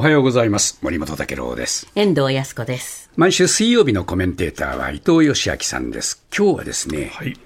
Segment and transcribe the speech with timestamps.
[0.00, 0.78] おはようございます。
[0.80, 1.86] 森本武郎です。
[1.94, 3.10] 遠藤康子です。
[3.16, 6.24] 毎週水曜日のコメンテーターは伊藤義明さんです。
[6.34, 7.36] 今日はですね、はい。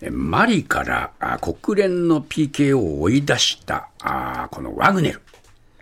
[0.00, 5.22] えマリからあ国連の PK を追い出したあこのワグネル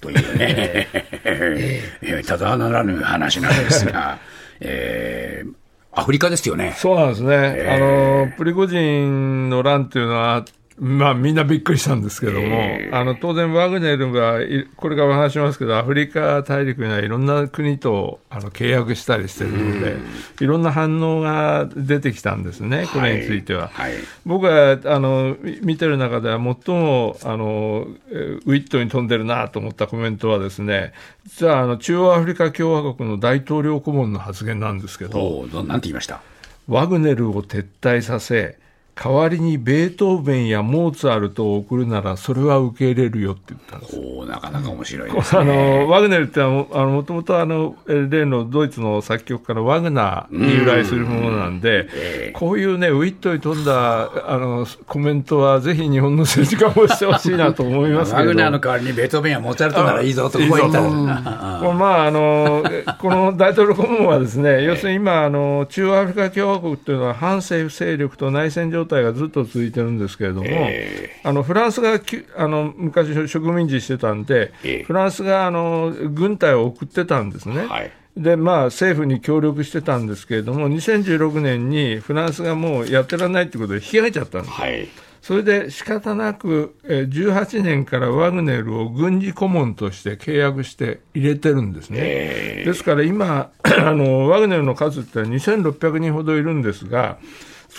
[0.00, 0.88] というね、
[1.22, 4.18] えーただならぬ話なんですが、
[4.58, 5.52] えー
[5.92, 6.74] アフリカですよね。
[6.76, 7.70] そうなんですね。
[7.70, 10.44] あの、プリゴジンの乱というのは、
[10.78, 19.96] まあみんなびっくりしたんですけども、えあの、当然ワグネルがい、これからお話しますけど、アフリカ大陸にはいろんな国とあの契約したりしてるので、
[20.40, 23.68] いろんな反応が出てきたんですね、これについては。
[23.72, 23.92] はい。
[23.94, 30.92] はい僕はあのみ見てる中では最もあのえーウィットに飛んでるなと思ったコメントはですね
[31.26, 36.20] 実はあの中央アフリカ共和国の大統領顧問の発言なんですけどどなんて言いました？
[36.68, 38.58] ワグネルを撤退させ
[38.98, 44.00] 代わりにベートーベンやモーツァルトを送るならそれは受け入れるよって言ったんです。
[44.00, 45.84] おうなかなか面白いですあね。
[45.84, 58.28] のワグネルってあのもともとあのえ例のドイツの作曲家のワグナーに由来するものなんで、ええこういうね、ウィットに富んだあのコメントは、ぜひ日本の政治家もしてほしいなと思いますけど。
[58.28, 62.64] ワグナーの代わりにベートーベンやモーツァルトならいいぞとこう言ったいいぞらこれまああの
[62.98, 77.66] この大統領顧問はですね、要するに今あの、中央アフリカ共和国というのは反政府勢力と内戦状態がずっと続いてるんですけれども、えあのフランスがきあの昔、植民地してたんで、ええフランスがあの軍隊を送ってたんですね。
[77.66, 84.52] はいでまあ、政府に協力してたんですけれども、2016年にフランスがもうやってられないということで引き上げちゃったんです。
[84.54, 84.88] はい
[85.26, 91.98] それで仕方なく、えー18年からワグネルを軍事顧問として契約して入れてるんですね。
[92.00, 97.18] えですから今 あの、ワグネルの数って2600人ほどいるんですが、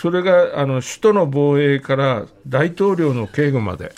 [0.00, 3.92] それがあの首都の防衛から大統領の警護まで、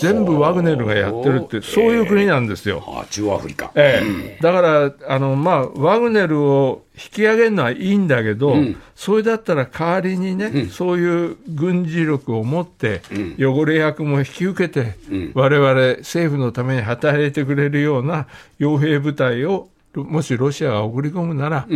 [0.00, 2.84] 全部ワグネルがやってるって、そういう国なんですよ。
[2.86, 3.72] あ中央アフリカ。
[3.74, 8.54] ええ、だからあの、まあ、ワグネルを引き上げるのはいいんだけど、
[8.94, 13.00] それだったら代わりにね、そういう軍事力を持って、
[13.40, 14.98] 汚れ役も引き受けて、
[15.32, 18.26] 我々政府のために働いてくれるような
[18.60, 21.66] 傭兵部隊を、もしロシアが送り込むなら、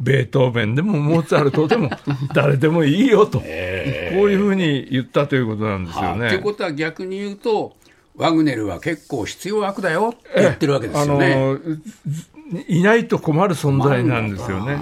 [0.00, 1.90] ベートーベンでもモーツァルトでも
[2.34, 6.38] 誰でもいいよと、こういうふうに言ったということなんですよはあというね。
[6.38, 7.76] ことは逆に言うと、
[8.16, 11.32] ワグネルは結構必要悪だよって言ってるわけですよね。
[11.32, 11.58] あの
[12.06, 12.26] ず
[12.66, 14.78] いないと困る存在なんですよね。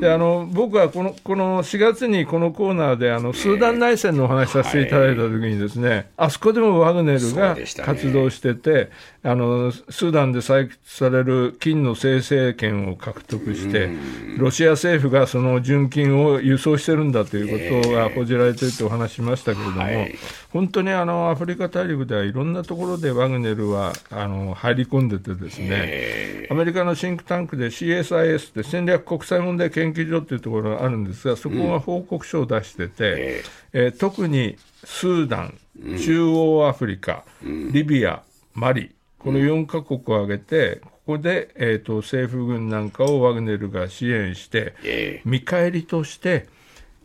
[0.00, 8.90] であの僕はこのこの4月にこのコーナーであのスーダン内戦のお話しさせていただいたときにですね、あそこでもワグネルが活動してて、
[9.22, 13.90] あのスーダンで採掘される金の生成権を獲得して、
[14.38, 20.14] ロシア政府がその純金を輸送してるんだということが報じられてるとお話ししましたけれども、はい
[20.52, 33.88] 本当にあのアフリカ大陸ではいろんなところでワグネルはあの入り込んでてですね、アメリカのシンクタンクで CSIS って戦略国際問題研究所っていうところがあるんですが、そこが報告書を出してて、え。
[33.88, 35.58] ー特にスーダン、
[35.98, 38.22] 中央アフリカ、リビア、
[38.54, 45.22] マリ、この4カ国を挙げて、ここで、えー、と政府軍なんかをワグネルが支援して、え。
[45.24, 46.48] 見返りとして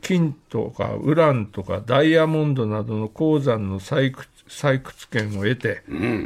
[0.01, 5.81] 金とかウランとかダイヤモンドなどの鉱山の採掘採掘権を得て、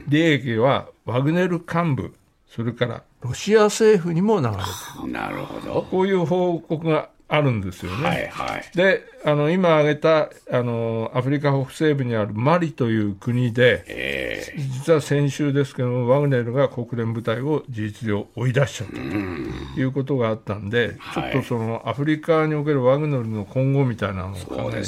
[0.08, 2.14] 利益はワグネル幹部
[2.48, 5.88] それからロシア政府にも流れてなるほど。
[5.90, 8.08] こういう報告があるんですよね。
[8.08, 8.64] はいはい。
[8.76, 14.60] であの今挙げたあのアフリカ北西部にあるマリという国で、ええ。
[14.60, 24.84] 実は先週ですけども、ワグネルが国連部隊を事実上追い出しちゃったということがあったんで、ちょっとそのアフリカにおけるワグネルの今後みたいなのを考えると思うんで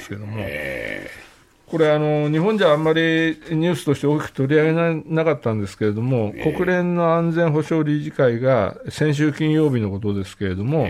[0.00, 0.36] すけども、
[1.66, 10.88] これあの、日本じゃあんまりニュースとして大きく取り上げななかったんですけれども、国連の安全保障理事会が先週金曜日のことですけれども、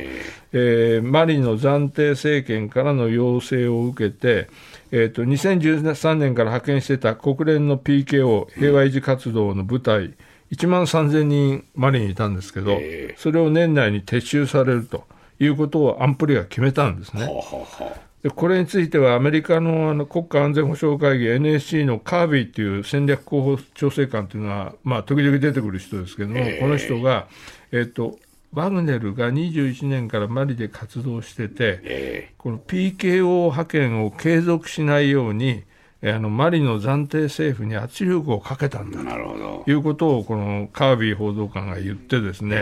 [0.52, 4.48] えーマリの暫定政権からの要請を受けて、
[4.90, 10.14] えー、と2013年から派遣していた国連の PKO 平和維持活動の部隊、
[10.52, 12.78] 1万3000人マリにいたんですけど、
[13.16, 15.04] それを年内に撤収されると
[15.40, 17.24] いうことを安保理が決めたんですね。
[17.24, 27.28] ほうほうほうでこれについては、アメリカのあの国家安全保障会議 NSC のカービーっていう戦略広報調整官というのは、まあ、時々出てくる人ですけども、この人が、
[27.72, 28.18] えっと、
[28.56, 35.64] ワグネルが21年からマリで活動してて、えこの PKO 派遣を継続しないように、
[36.00, 39.62] えあのマリの暫定政府に圧力をかけたんだえなるほど。
[39.64, 42.56] ということをこのカービー報道官が言ってですね、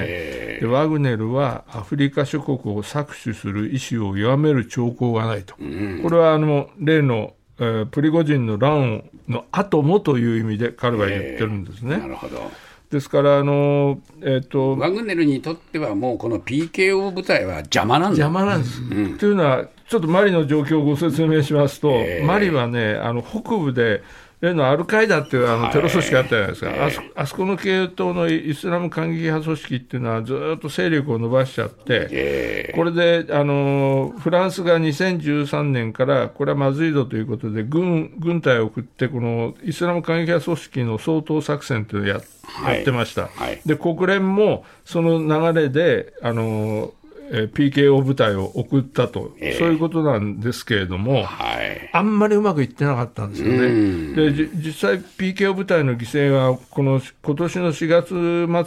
[0.60, 11.98] でワグネルはアフリカ諸国を搾取する意思を弱める兆候がないと、これはあの例の、えープリゴジンの乱の後もという意味で彼は言ってるんですね。
[11.98, 12.50] なるほど。
[12.94, 18.80] ですからあの、えーと、ワグネルにとっては、もうこの PKO 部隊は邪魔なん邪魔なんです。
[18.80, 24.02] うん、というのは、ちょっとマリの状況をご説明しますと、えー、マリはね、あの北部で
[24.40, 45.18] 例のアルカイダっていうあのテロ組織あったじゃないですか、はい、あそあそこの系統のイスラム過激派組織っていうのは、ずっと勢力を伸ばしちゃって、これであのフランスが2013年から、これはまずいぞということで軍、軍隊を送って、このイスラム過激派組織の掃討作戦というのをや,、やってました、はい、で国連もその
[45.52, 46.92] 流れであの
[47.30, 54.32] えー、PKO 部隊を送ったと、えー、そういうことなんですけれども、はい、あんまりうまくいってなかったんですよね。
[54.32, 58.08] で実際、PKO 部隊の犠牲は、この今年の4月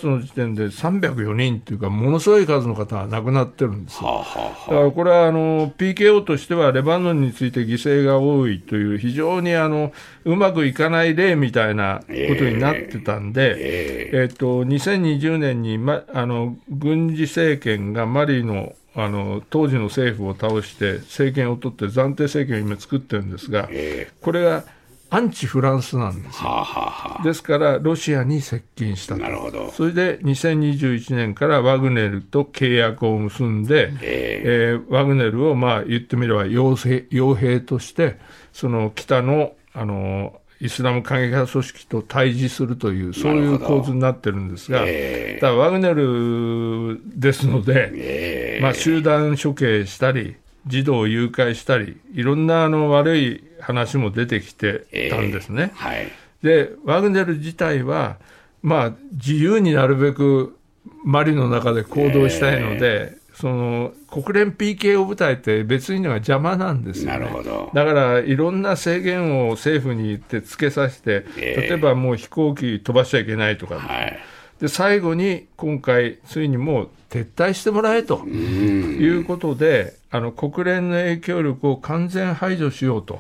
[0.02, 4.08] 末の時点で304人というか、ものすごい数の方が亡くなってるんですよ。
[4.08, 9.92] はあはあ、だからこれはあの PKO としては、レバノンについて犠牲が多いという、非常にあの
[10.26, 12.14] うまくいかない例みたいなこと
[12.46, 24.64] になってたんで、えー、えー、と2020年に、ま、あの軍事政権がマリのあの当時の政府を倒して政権を取って暫定政権を今作ってるんですが、えー、これが
[25.10, 29.22] アンチフランスなんですはあはあ、ですからロシアに接近したと。
[29.22, 29.72] なるほど。
[29.72, 36.76] それで2021年からワグネルと契約を結んで、えー、えー、ワグネルをまあ言ってみれば傭
[37.10, 38.18] 傭兵として
[38.52, 55.72] その北のあのイスラム過激派組織と対峙するという、そういう構図になってるんですが、えー、ただワグネルですので、えー、まあ、集団処刑したり、児童を誘拐したり、いろんなあの悪い話も出てきてたんですね。
[55.74, 56.12] えーはい、
[56.42, 58.18] で、ワグネル自体は、
[58.64, 60.58] まあ、自由になるべく
[61.04, 67.70] マリの中で行動したいので、その国連 PKO 部隊って別にのが邪魔なんですよ、ね、なるほど。
[67.72, 74.18] だからいろんな制限を政府に言ってつけさせて、例えばもう飛行機飛ばしちゃいけないとか、はい、
[74.60, 78.26] で最後に今回、ついにもう撤退してもらえと。
[78.26, 83.20] いうことで、あの国連の影響力を完全排除しようと。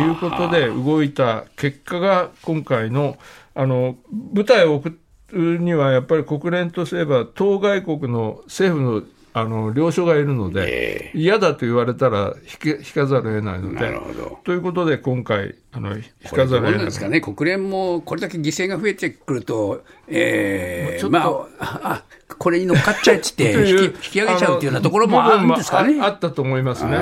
[0.00, 3.18] いうことで動いた結果が今回の
[3.54, 4.98] あの部隊を送
[5.32, 12.34] るにはやっぱり国連とすれば当該国の政府のあの了承がいるので、えー、嫌だと言われたら
[12.64, 13.74] 引引かざるを得ないので。
[13.74, 16.02] なるほどということで、今回、あの引
[16.34, 22.04] かざるを得ないですかね、国連もこれだけ犠牲が増えてくると、えー、まあ、あ
[22.38, 26.00] これに乗っかっちゃえって 引き、上げちゃうっていうようなところもあるんですかね。
[26.00, 26.96] あったと思いますね。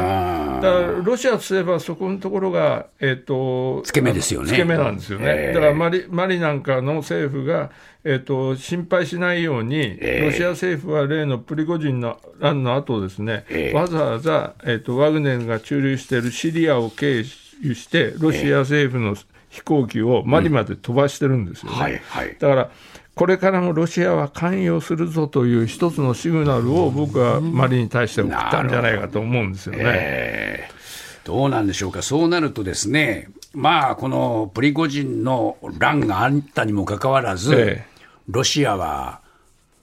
[0.57, 4.49] だからロシアとすれば、そこのところが、えっ、ー、と、つけ目ですよね。
[4.49, 5.25] つけ目なんですよね。
[5.29, 7.71] えー、だからマリマリなんかの政府が、
[8.05, 17.46] えーと、心配しないように、えー、ロシア政府は例のプリゴジンの乱の後ですね、えー、わざわざ、えーと、ワグネルが駐留しているシリアを経由して、
[18.19, 19.17] ロシア政府の
[19.49, 21.77] 飛行機をマリまで飛ばしてるんですよね。
[21.77, 21.83] うん。
[21.83, 22.71] はいはい、だから
[23.15, 29.83] これからもロシアは関与するぞという一つのシグナルを僕はマリに対して送ったんじゃないかと思うんですよね。
[29.85, 37.97] えー、どうなんでしょうか、そうなるとですね、まあ、このプリゴジンの乱があったにもかかわらず、えー
[38.29, 39.21] ロシアは、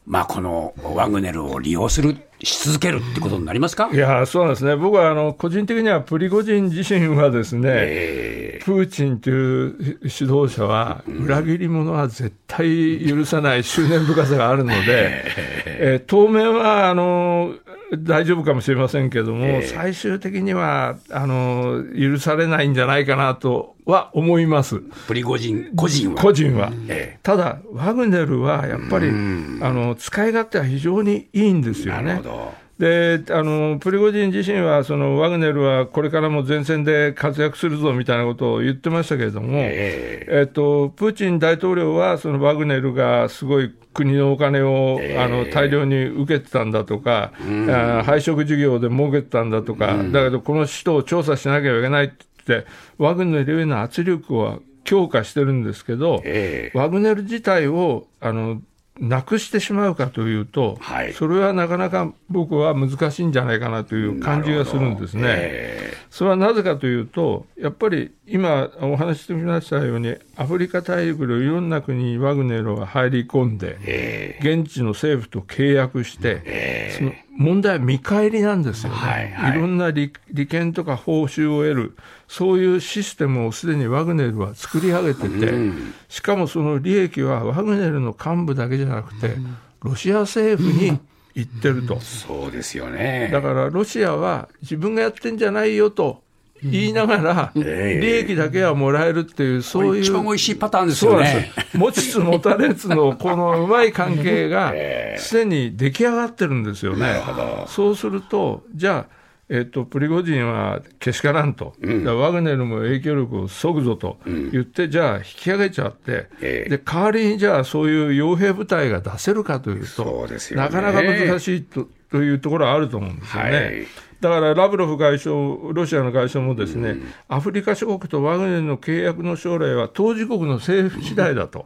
[0.06, 3.90] まあ、このワグネルを利用する、し続けるってことになりますか？
[3.92, 15.24] いや、そうなんですね、僕はあの個人的にはプリゴジン自身はですね、えー、プーチンという指導者は、裏切り者は絶対許さない執念深さがあるので、
[15.66, 17.56] えー、当面はあの
[17.98, 24.80] 大丈夫かもしれませんけれども、えー、最終的にはあの許されないんじゃないかなとは思います。
[25.08, 26.22] プリゴジン個人は。
[26.22, 26.72] 個人は。
[26.88, 32.04] えー、ただ、ワグネルはやっぱり、あの使い勝手は非常にいいんですよね。
[32.04, 52.10] なるほどであのプリゴジン自身はそのワグネルはこれからも前線で活躍するぞみたいなことを言ってましたけれども、えー、えー、とプーチン大統領はそのワグネルがすごい国のお金を、えー、あの大量に受けてたんだとか、うん、配食事業で儲けてたんだとか、うん、だけどこの首都を調査しなければいけないっ
[52.46, 52.66] て、
[52.98, 58.62] ワグネルへの圧力は強化してるんですけど、えー、ワグネル自体をあの
[59.04, 65.24] なくしてしまうかというと、はい、それはなかなか僕は難しいんじゃないかなという感じがするんですね。
[65.26, 78.96] えー、それはなぜかというと、やっぱり今お話ししてみましたように、アフリカ大陸のいろんな国にワグネルが入り込んで、えー、現地の政府と契約して、えー、問題は見返りなんですよね。
[78.96, 80.12] はいはい、いろんな利
[80.48, 81.98] 権とか報酬を得る、
[82.28, 89.36] そういうシステムをすでにワグネルは作り上げてて、うん、しかもその利益はワグネルの幹部だけじゃなくて、
[89.82, 91.00] ロシア政府に
[91.34, 92.00] 行ってると。
[92.00, 93.30] そうですよね。
[93.32, 96.22] だからロシアは自分がやってんじゃないよと
[96.64, 100.02] 言いながら、利益だけはもらえるっていう、そういう。
[100.02, 101.52] 一番美味しいパターンですよね。
[101.74, 104.74] 持ちつ持たれつのこのうまい関係が、
[105.18, 107.22] すでに出来上がってるんですよね。
[107.68, 123.50] そうすると、じゃあ、えっと、プリゴジンはけしからんと、うん、ワグネルも影響力をそぐぞと言って、うん、じゃあ引き上げちゃって、えー、で代わりにじゃあそういう傭兵部隊が出せるかというと、うね、なかなか難しいとというところはあると思うんですよね。
[123.52, 123.88] はい
[124.24, 131.66] だからラブロフ外相、ロシアの外相もですね、うん、アフリカ諸国とワグネルの契約の将来は当事国の政府次第だと、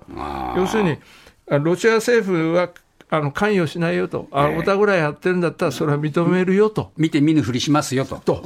[0.55, 0.97] 要するに、
[1.47, 2.69] ロシア政府は
[3.09, 6.91] あの関与しないよと、あおたぐらいやってるんだったら、それは認めるよと。
[6.97, 8.15] 見て見ぬふりしますよと。
[8.17, 8.43] と。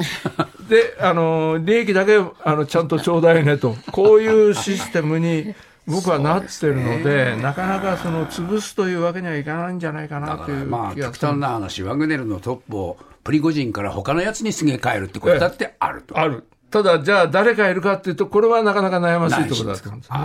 [0.67, 5.55] であの、利益だけあのちゃんとちょうだいねと、こういうシステムに。
[5.87, 16.17] 僕はなってるので、なかなかその潰すというわけにはいかないんじゃないかなというまあ、極端な話、ワグネルのトップをプリゴジンから他のやつにすげ替えるってことだってあると。
[16.17, 16.45] ある。
[16.71, 20.19] ただ、じゃあ誰かいるかっていうと、これはなかなか悩ましいところだと思うんですね。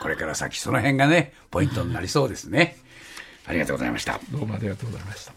[0.00, 2.78] これから先、その辺がね、ポイントになりそうですね。
[3.46, 4.18] ありがとうございました。
[4.30, 5.30] どうもありがとうございました。